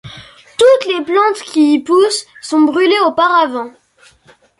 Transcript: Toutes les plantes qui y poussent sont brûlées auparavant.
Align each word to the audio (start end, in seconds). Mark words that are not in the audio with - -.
Toutes 0.57 0.89
les 0.91 1.03
plantes 1.05 1.43
qui 1.45 1.75
y 1.75 1.79
poussent 1.79 2.25
sont 2.41 2.61
brûlées 2.61 2.99
auparavant. 3.05 3.71